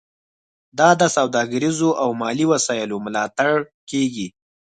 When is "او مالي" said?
2.01-2.45